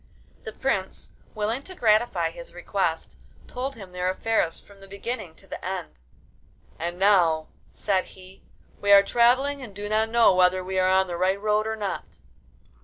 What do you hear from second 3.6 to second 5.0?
him their affairs from the